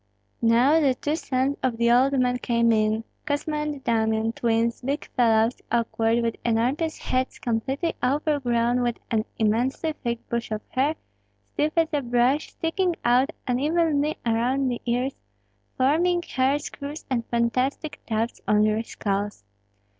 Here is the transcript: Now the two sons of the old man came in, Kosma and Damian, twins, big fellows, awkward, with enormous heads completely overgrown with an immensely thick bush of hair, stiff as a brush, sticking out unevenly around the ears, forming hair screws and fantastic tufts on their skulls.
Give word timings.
Now 0.41 0.79
the 0.79 0.95
two 0.95 1.15
sons 1.15 1.57
of 1.61 1.77
the 1.77 1.91
old 1.91 2.19
man 2.19 2.39
came 2.39 2.71
in, 2.71 3.03
Kosma 3.27 3.57
and 3.57 3.83
Damian, 3.83 4.31
twins, 4.33 4.81
big 4.81 5.05
fellows, 5.09 5.57
awkward, 5.71 6.23
with 6.23 6.37
enormous 6.43 6.97
heads 6.97 7.37
completely 7.37 7.93
overgrown 8.03 8.81
with 8.81 8.97
an 9.11 9.25
immensely 9.37 9.93
thick 9.93 10.27
bush 10.27 10.49
of 10.49 10.61
hair, 10.69 10.95
stiff 11.45 11.73
as 11.77 11.89
a 11.93 12.01
brush, 12.01 12.49
sticking 12.53 12.95
out 13.05 13.29
unevenly 13.45 14.17
around 14.25 14.69
the 14.69 14.81
ears, 14.87 15.13
forming 15.77 16.23
hair 16.23 16.57
screws 16.57 17.05
and 17.11 17.23
fantastic 17.27 18.01
tufts 18.07 18.41
on 18.47 18.63
their 18.63 18.81
skulls. 18.81 19.43